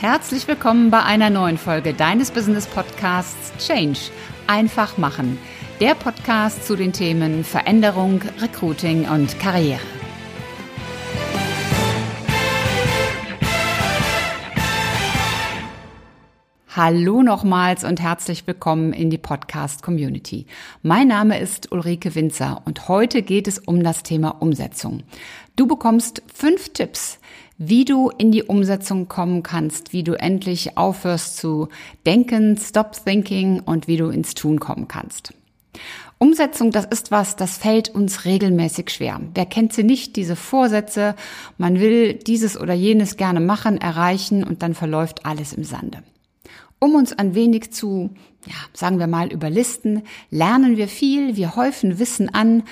[0.00, 3.98] Herzlich willkommen bei einer neuen Folge deines Business Podcasts Change.
[4.46, 5.38] Einfach machen.
[5.80, 9.80] Der Podcast zu den Themen Veränderung, Recruiting und Karriere.
[16.76, 20.46] Hallo nochmals und herzlich willkommen in die Podcast Community.
[20.80, 25.02] Mein Name ist Ulrike Winzer und heute geht es um das Thema Umsetzung.
[25.56, 27.18] Du bekommst fünf Tipps,
[27.58, 31.68] wie du in die Umsetzung kommen kannst, wie du endlich aufhörst zu
[32.06, 35.34] denken, stop thinking und wie du ins Tun kommen kannst.
[36.18, 39.20] Umsetzung, das ist was, das fällt uns regelmäßig schwer.
[39.34, 41.14] Wer kennt sie nicht, diese Vorsätze?
[41.58, 46.02] Man will dieses oder jenes gerne machen, erreichen und dann verläuft alles im Sande.
[46.80, 48.10] Um uns ein wenig zu,
[48.46, 52.62] ja, sagen wir mal, überlisten, lernen wir viel, wir häufen Wissen an,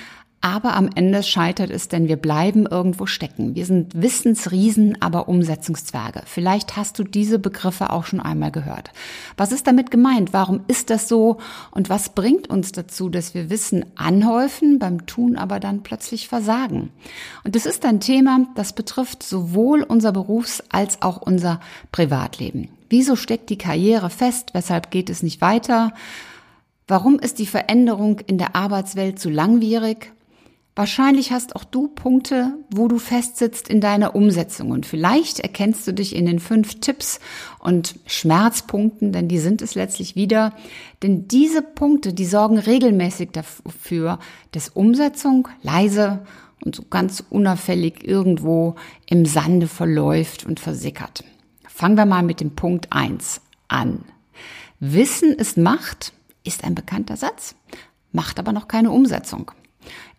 [0.47, 3.53] aber am Ende scheitert es, denn wir bleiben irgendwo stecken.
[3.53, 6.21] Wir sind Wissensriesen, aber Umsetzungszwerge.
[6.25, 8.91] Vielleicht hast du diese Begriffe auch schon einmal gehört.
[9.35, 10.31] Was ist damit gemeint?
[10.31, 11.39] Warum ist das so?
[11.71, 16.91] Und was bringt uns dazu, dass wir Wissen anhäufen, beim Tun aber dann plötzlich versagen?
[17.43, 21.59] Und das ist ein Thema, das betrifft sowohl unser Berufs- als auch unser
[21.91, 22.69] Privatleben.
[22.87, 24.51] Wieso steckt die Karriere fest?
[24.53, 25.91] Weshalb geht es nicht weiter?
[26.87, 30.13] Warum ist die Veränderung in der Arbeitswelt zu langwierig?
[30.77, 35.91] Wahrscheinlich hast auch du Punkte, wo du festsitzt in deiner Umsetzung und vielleicht erkennst du
[35.91, 37.19] dich in den fünf Tipps
[37.57, 40.53] und Schmerzpunkten, denn die sind es letztlich wieder.
[41.01, 44.19] Denn diese Punkte, die sorgen regelmäßig dafür,
[44.51, 46.23] dass Umsetzung leise
[46.63, 48.75] und so ganz unauffällig irgendwo
[49.07, 51.23] im Sande verläuft und versickert.
[51.67, 54.05] Fangen wir mal mit dem Punkt eins an.
[54.79, 57.55] Wissen ist Macht, ist ein bekannter Satz,
[58.11, 59.53] macht aber noch keine Umsetzung.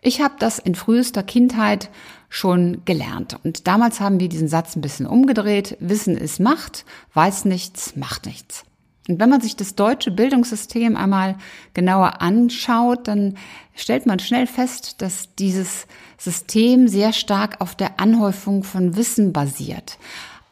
[0.01, 1.91] Ich habe das in frühester Kindheit
[2.29, 3.39] schon gelernt.
[3.43, 5.77] Und damals haben wir diesen Satz ein bisschen umgedreht.
[5.81, 6.85] Wissen ist Macht,
[7.15, 8.65] weiß nichts, macht nichts.
[9.09, 11.37] Und wenn man sich das deutsche Bildungssystem einmal
[11.73, 13.39] genauer anschaut, dann
[13.75, 15.87] stellt man schnell fest, dass dieses
[16.19, 19.99] System sehr stark auf der Anhäufung von Wissen basiert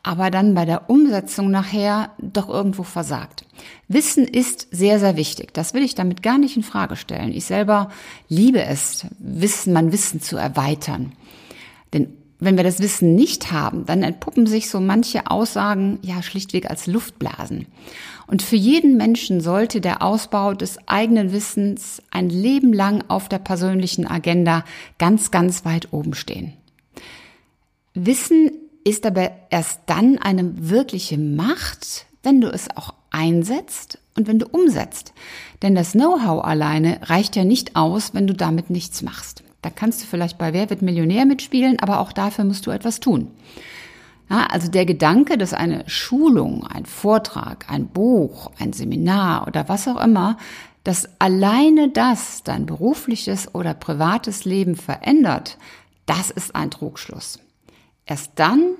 [0.07, 3.45] aber dann bei der Umsetzung nachher doch irgendwo versagt.
[3.89, 5.55] Wissen ist sehr, sehr wichtig.
[5.55, 7.33] Das will ich damit gar nicht in Frage stellen.
[7.33, 7.91] Ich selber
[8.29, 11.13] liebe es, Wissen, mein Wissen zu erweitern.
[11.93, 16.69] Denn wenn wir das Wissen nicht haben, dann entpuppen sich so manche Aussagen ja schlichtweg
[16.69, 17.67] als Luftblasen.
[18.27, 23.39] Und für jeden Menschen sollte der Ausbau des eigenen Wissens ein Leben lang auf der
[23.39, 24.65] persönlichen Agenda
[24.99, 26.53] ganz, ganz weit oben stehen.
[27.95, 28.51] Wissen
[28.85, 34.47] ist aber erst dann eine wirkliche Macht, wenn du es auch einsetzt und wenn du
[34.47, 35.13] umsetzt.
[35.63, 39.43] Denn das Know-how alleine reicht ja nicht aus, wenn du damit nichts machst.
[39.63, 43.01] Da kannst du vielleicht bei Wer wird Millionär mitspielen, aber auch dafür musst du etwas
[43.01, 43.31] tun.
[44.29, 49.89] Ja, also der Gedanke, dass eine Schulung, ein Vortrag, ein Buch, ein Seminar oder was
[49.89, 50.37] auch immer,
[50.85, 55.59] dass alleine das dein berufliches oder privates Leben verändert,
[56.07, 57.41] das ist ein Trugschluss.
[58.05, 58.75] Erst dann,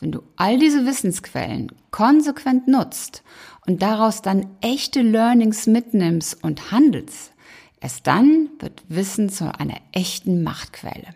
[0.00, 3.22] wenn du all diese Wissensquellen konsequent nutzt
[3.66, 7.32] und daraus dann echte Learnings mitnimmst und handelst,
[7.80, 11.14] erst dann wird Wissen zu einer echten Machtquelle.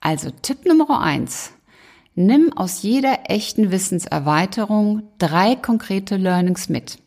[0.00, 1.52] Also Tipp Nummer eins.
[2.14, 6.98] Nimm aus jeder echten Wissenserweiterung drei konkrete Learnings mit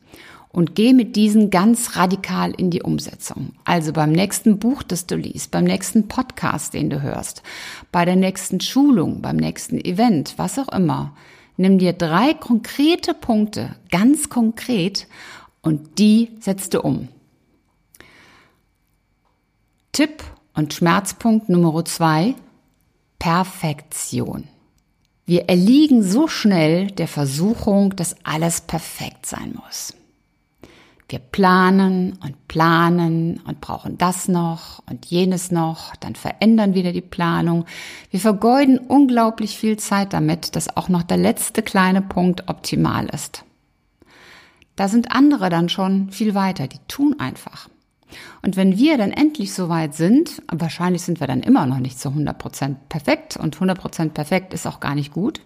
[0.55, 3.51] und geh mit diesen ganz radikal in die Umsetzung.
[3.65, 7.43] Also beim nächsten Buch, das du liest, beim nächsten Podcast, den du hörst,
[7.91, 11.13] bei der nächsten Schulung, beim nächsten Event, was auch immer.
[11.57, 15.07] Nimm dir drei konkrete Punkte, ganz konkret,
[15.61, 17.07] und die setzt du um.
[19.91, 20.23] Tipp
[20.53, 22.35] und Schmerzpunkt Nummer zwei,
[23.17, 24.47] Perfektion.
[25.25, 29.93] Wir erliegen so schnell der Versuchung, dass alles perfekt sein muss.
[31.15, 36.99] Wir planen und planen und brauchen das noch und jenes noch, dann verändern wieder die
[36.99, 37.63] Planung.
[38.11, 43.45] Wir vergeuden unglaublich viel Zeit damit, dass auch noch der letzte kleine Punkt optimal ist.
[44.75, 47.69] Da sind andere dann schon viel weiter, die tun einfach.
[48.41, 51.97] Und wenn wir dann endlich so weit sind, wahrscheinlich sind wir dann immer noch nicht
[51.97, 55.40] zu 100% perfekt und 100% perfekt ist auch gar nicht gut,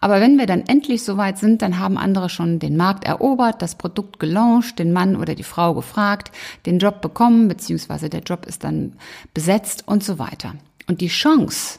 [0.00, 3.76] aber wenn wir dann endlich soweit sind, dann haben andere schon den Markt erobert, das
[3.76, 6.30] Produkt gelauncht, den Mann oder die Frau gefragt,
[6.66, 8.94] den Job bekommen, beziehungsweise der Job ist dann
[9.32, 10.54] besetzt und so weiter.
[10.86, 11.78] Und die Chance,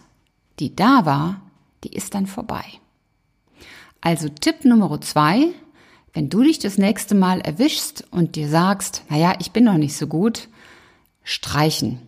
[0.60, 1.42] die da war,
[1.84, 2.64] die ist dann vorbei.
[4.02, 5.48] Also Tipp Nummer zwei,
[6.14, 9.96] wenn du dich das nächste Mal erwischst und dir sagst, naja, ich bin noch nicht
[9.96, 10.50] so gut,
[11.24, 12.00] streichen.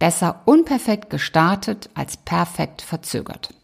[0.00, 3.54] Besser unperfekt gestartet als perfekt verzögert.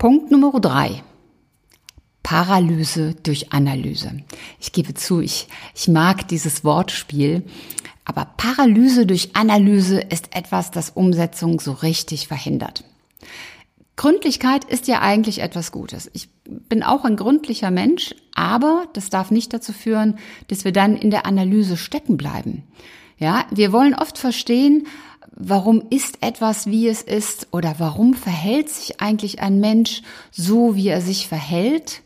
[0.00, 1.02] Punkt Nummer drei.
[2.22, 4.22] Paralyse durch Analyse.
[4.58, 7.42] Ich gebe zu, ich, ich mag dieses Wortspiel,
[8.06, 12.82] aber Paralyse durch Analyse ist etwas, das Umsetzung so richtig verhindert.
[13.96, 16.10] Gründlichkeit ist ja eigentlich etwas Gutes.
[16.14, 20.16] Ich bin auch ein gründlicher Mensch, aber das darf nicht dazu führen,
[20.48, 22.62] dass wir dann in der Analyse stecken bleiben.
[23.18, 24.86] Ja, wir wollen oft verstehen,
[25.32, 30.88] warum ist etwas, wie es ist oder warum verhält sich eigentlich ein Mensch so, wie
[30.88, 32.02] er sich verhält.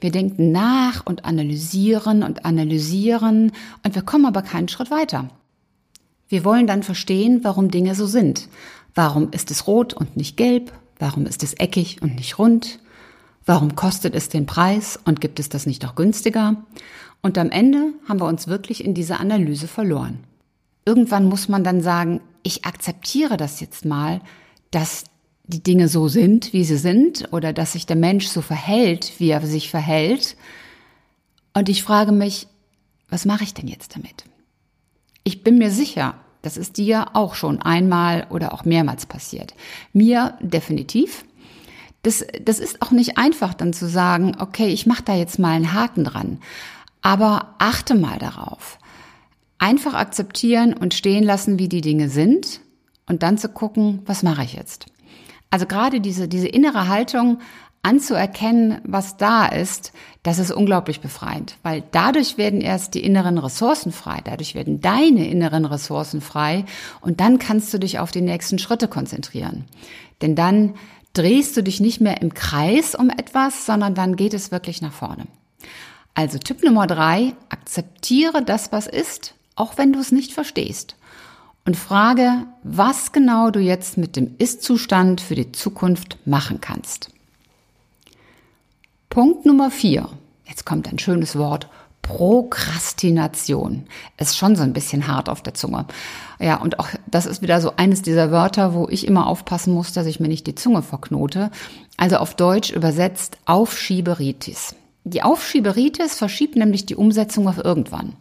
[0.00, 3.52] Wir denken nach und analysieren und analysieren
[3.84, 5.28] und wir kommen aber keinen Schritt weiter.
[6.28, 8.48] Wir wollen dann verstehen, warum Dinge so sind.
[8.94, 10.72] Warum ist es rot und nicht gelb?
[10.98, 12.78] Warum ist es eckig und nicht rund?
[13.44, 16.56] Warum kostet es den Preis und gibt es das nicht auch günstiger?
[17.22, 20.20] Und am Ende haben wir uns wirklich in dieser Analyse verloren.
[20.84, 24.20] Irgendwann muss man dann sagen, ich akzeptiere das jetzt mal,
[24.70, 25.04] dass
[25.44, 29.30] die Dinge so sind, wie sie sind, oder dass sich der Mensch so verhält, wie
[29.30, 30.36] er sich verhält.
[31.54, 32.46] Und ich frage mich,
[33.08, 34.24] was mache ich denn jetzt damit?
[35.24, 39.54] Ich bin mir sicher, das ist dir auch schon einmal oder auch mehrmals passiert.
[39.92, 41.24] Mir definitiv.
[42.02, 45.54] Das, das ist auch nicht einfach dann zu sagen, okay, ich mache da jetzt mal
[45.54, 46.38] einen Haken dran.
[47.02, 48.78] Aber achte mal darauf.
[49.60, 52.62] Einfach akzeptieren und stehen lassen, wie die Dinge sind
[53.06, 54.86] und dann zu gucken, was mache ich jetzt?
[55.50, 57.40] Also gerade diese, diese innere Haltung
[57.82, 59.92] anzuerkennen, was da ist,
[60.22, 65.28] das ist unglaublich befreiend, weil dadurch werden erst die inneren Ressourcen frei, dadurch werden deine
[65.28, 66.64] inneren Ressourcen frei
[67.02, 69.66] und dann kannst du dich auf die nächsten Schritte konzentrieren.
[70.22, 70.74] Denn dann
[71.12, 74.92] drehst du dich nicht mehr im Kreis um etwas, sondern dann geht es wirklich nach
[74.94, 75.26] vorne.
[76.14, 80.96] Also Tipp Nummer drei, akzeptiere das, was ist, auch wenn du es nicht verstehst.
[81.66, 87.10] Und frage, was genau du jetzt mit dem Ist-Zustand für die Zukunft machen kannst.
[89.10, 90.08] Punkt Nummer vier.
[90.46, 91.68] Jetzt kommt ein schönes Wort.
[92.00, 93.84] Prokrastination.
[94.16, 95.84] Ist schon so ein bisschen hart auf der Zunge.
[96.40, 99.92] Ja, und auch das ist wieder so eines dieser Wörter, wo ich immer aufpassen muss,
[99.92, 101.50] dass ich mir nicht die Zunge verknote.
[101.98, 104.74] Also auf Deutsch übersetzt Aufschieberitis.
[105.04, 108.16] Die Aufschieberitis verschiebt nämlich die Umsetzung auf irgendwann.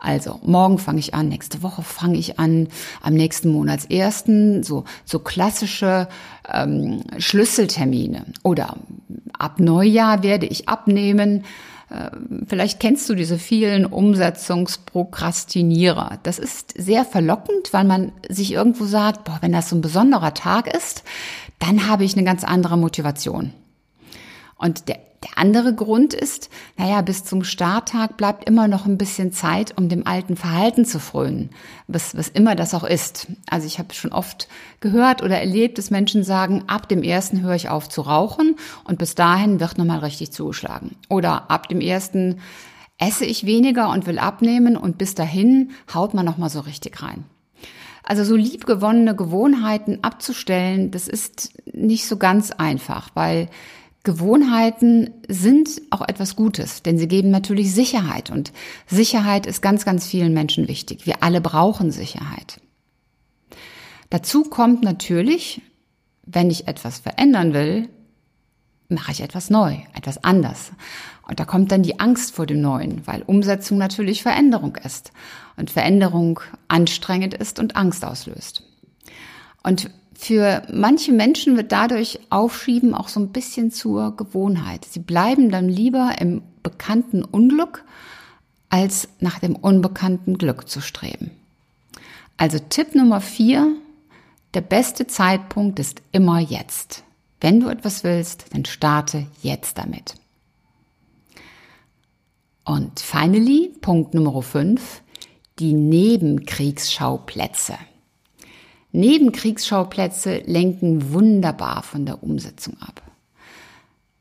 [0.00, 2.66] Also morgen fange ich an, nächste Woche fange ich an,
[3.02, 6.08] am nächsten Monatsersten, so, so klassische
[6.52, 8.24] ähm, Schlüsseltermine.
[8.42, 8.78] Oder
[9.38, 11.44] ab Neujahr werde ich abnehmen.
[11.88, 12.10] Äh,
[12.48, 16.18] vielleicht kennst du diese vielen Umsetzungsprokrastinierer.
[16.24, 20.34] Das ist sehr verlockend, weil man sich irgendwo sagt, boah, wenn das so ein besonderer
[20.34, 21.04] Tag ist,
[21.60, 23.52] dann habe ich eine ganz andere Motivation.
[24.56, 29.32] Und der der andere Grund ist, naja, bis zum Starttag bleibt immer noch ein bisschen
[29.32, 31.50] Zeit, um dem alten Verhalten zu frönen,
[31.86, 33.28] was, was immer das auch ist.
[33.48, 34.48] Also ich habe schon oft
[34.80, 38.98] gehört oder erlebt, dass Menschen sagen, ab dem ersten höre ich auf zu rauchen und
[38.98, 40.96] bis dahin wird nochmal richtig zugeschlagen.
[41.08, 42.40] Oder ab dem ersten
[42.98, 47.24] esse ich weniger und will abnehmen und bis dahin haut man nochmal so richtig rein.
[48.02, 53.48] Also so liebgewonnene Gewohnheiten abzustellen, das ist nicht so ganz einfach, weil
[54.04, 58.52] Gewohnheiten sind auch etwas Gutes, denn sie geben natürlich Sicherheit und
[58.86, 61.06] Sicherheit ist ganz, ganz vielen Menschen wichtig.
[61.06, 62.60] Wir alle brauchen Sicherheit.
[64.10, 65.62] Dazu kommt natürlich,
[66.26, 67.88] wenn ich etwas verändern will,
[68.88, 70.72] mache ich etwas neu, etwas anders.
[71.26, 75.12] Und da kommt dann die Angst vor dem Neuen, weil Umsetzung natürlich Veränderung ist
[75.56, 78.62] und Veränderung anstrengend ist und Angst auslöst.
[79.62, 79.90] Und
[80.24, 84.86] für manche Menschen wird dadurch Aufschieben auch so ein bisschen zur Gewohnheit.
[84.86, 87.84] Sie bleiben dann lieber im bekannten Unglück,
[88.70, 91.30] als nach dem unbekannten Glück zu streben.
[92.38, 93.76] Also Tipp Nummer vier,
[94.54, 97.04] der beste Zeitpunkt ist immer jetzt.
[97.40, 100.14] Wenn du etwas willst, dann starte jetzt damit.
[102.64, 105.02] Und finally, Punkt Nummer fünf,
[105.58, 107.74] die Nebenkriegsschauplätze.
[108.94, 113.02] Nebenkriegsschauplätze lenken wunderbar von der Umsetzung ab.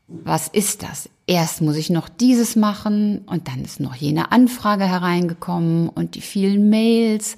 [0.08, 1.10] Was ist das?
[1.28, 6.22] Erst muss ich noch dieses machen und dann ist noch jene Anfrage hereingekommen und die
[6.22, 7.38] vielen Mails.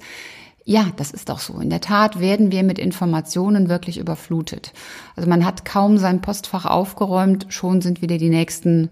[0.64, 1.60] Ja, das ist auch so.
[1.60, 4.72] In der Tat werden wir mit Informationen wirklich überflutet.
[5.14, 8.90] Also man hat kaum sein Postfach aufgeräumt, schon sind wieder die nächsten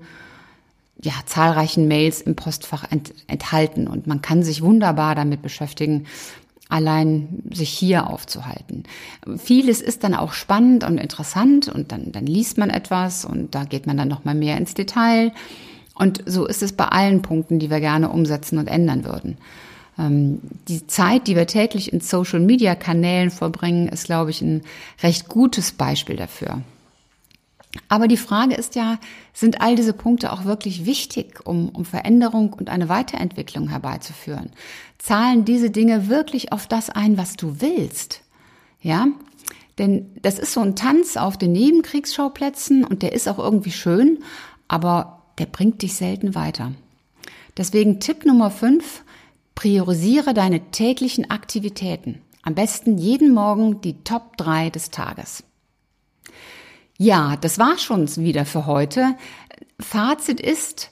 [1.03, 6.07] ja, zahlreichen Mails im Postfach ent enthalten und man kann sich wunderbar damit beschäftigen,
[6.68, 8.85] allein sich hier aufzuhalten.
[9.37, 13.64] Vieles ist dann auch spannend und interessant und dann, dann liest man etwas und da
[13.64, 15.33] geht man dann noch mal mehr ins Detail.
[15.94, 19.37] Und so ist es bei allen Punkten, die wir gerne umsetzen und ändern würden.
[19.99, 24.62] Ähm, die Zeit, die wir täglich in Social-Media-Kanälen verbringen, ist, glaube ich, ein
[25.02, 26.62] recht gutes Beispiel dafür.
[27.88, 28.99] Aber die Frage ist ja,
[29.33, 34.50] sind all diese Punkte auch wirklich wichtig, um, um Veränderung und eine Weiterentwicklung herbeizuführen?
[34.99, 38.23] Zahlen diese Dinge wirklich auf das ein, was du willst?
[38.81, 39.09] Ja?
[39.78, 44.23] Denn das ist so ein Tanz auf den Nebenkriegsschauplätzen und der ist auch irgendwie schön,
[44.69, 46.73] aber der bringt dich selten weiter.
[47.57, 49.02] Deswegen Tipp Nummer 5,
[49.54, 52.21] priorisiere deine täglichen Aktivitäten.
[52.43, 55.45] Am besten jeden Morgen die Top 3 des Tages.
[56.99, 59.17] Ja, das war schon wieder für heute.
[59.81, 60.91] Fazit ist,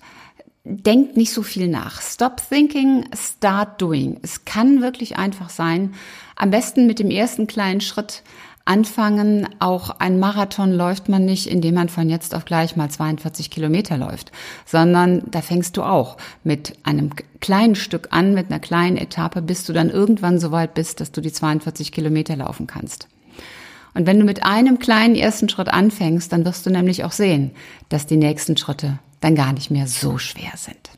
[0.65, 2.01] denkt nicht so viel nach.
[2.03, 4.19] Stop thinking, start doing.
[4.23, 5.95] Es kann wirklich einfach sein.
[6.37, 8.23] Am besten mit dem ersten kleinen Schritt
[8.65, 9.49] anfangen.
[9.59, 13.97] Auch ein Marathon läuft man nicht, indem man von jetzt auf gleich mal 42 Kilometer
[13.97, 14.33] läuft,
[14.65, 19.65] sondern da fängst du auch mit einem kleinen Stück an, mit einer kleinen Etappe, bis
[19.65, 23.09] du dann irgendwann so weit bist, dass du die 42 Kilometer laufen kannst.
[23.95, 27.53] Und wenn du mit einem kleinen ersten Schritt anfängst, dann wirst du nämlich auch sehen,
[27.89, 30.91] dass die nächsten Schritte dann gar nicht mehr so schwer sind.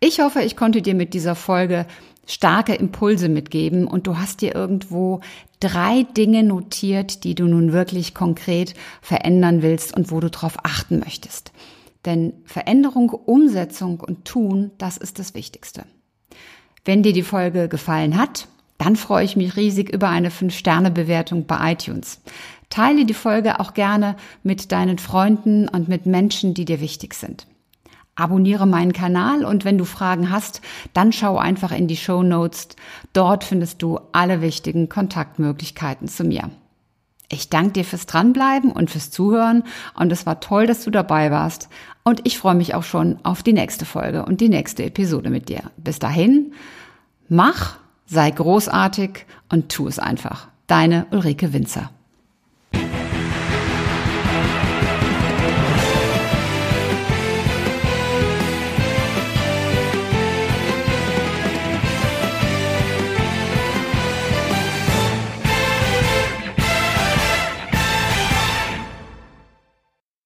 [0.00, 1.86] Ich hoffe, ich konnte dir mit dieser Folge
[2.26, 5.20] starke Impulse mitgeben und du hast dir irgendwo
[5.60, 11.00] drei Dinge notiert, die du nun wirklich konkret verändern willst und wo du darauf achten
[11.00, 11.52] möchtest.
[12.04, 15.84] Denn Veränderung, Umsetzung und Tun, das ist das Wichtigste.
[16.84, 18.46] Wenn dir die Folge gefallen hat,
[18.84, 22.20] dann freue ich mich riesig über eine 5-Sterne-Bewertung bei iTunes.
[22.68, 27.46] Teile die Folge auch gerne mit deinen Freunden und mit Menschen, die dir wichtig sind.
[28.14, 30.60] Abonniere meinen Kanal und wenn du Fragen hast,
[30.92, 32.68] dann schau einfach in die Show Notes.
[33.14, 36.50] Dort findest du alle wichtigen Kontaktmöglichkeiten zu mir.
[37.30, 39.64] Ich danke dir fürs Dranbleiben und fürs Zuhören
[39.98, 41.70] und es war toll, dass du dabei warst
[42.02, 45.48] und ich freue mich auch schon auf die nächste Folge und die nächste Episode mit
[45.48, 45.70] dir.
[45.78, 46.52] Bis dahin,
[47.28, 50.48] mach Sei großartig und tu es einfach.
[50.66, 51.90] Deine Ulrike Winzer.